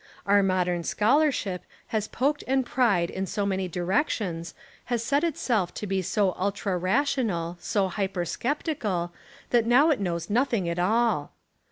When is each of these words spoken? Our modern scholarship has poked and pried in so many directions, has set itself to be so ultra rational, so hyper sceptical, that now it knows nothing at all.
Our 0.25 0.41
modern 0.41 0.83
scholarship 0.83 1.63
has 1.89 2.07
poked 2.07 2.43
and 2.47 2.65
pried 2.65 3.11
in 3.11 3.27
so 3.27 3.45
many 3.45 3.67
directions, 3.67 4.55
has 4.85 5.03
set 5.03 5.23
itself 5.23 5.75
to 5.75 5.85
be 5.85 6.01
so 6.01 6.33
ultra 6.39 6.75
rational, 6.75 7.55
so 7.59 7.87
hyper 7.87 8.25
sceptical, 8.25 9.13
that 9.51 9.67
now 9.67 9.91
it 9.91 9.99
knows 9.99 10.27
nothing 10.27 10.67
at 10.67 10.79
all. 10.79 11.33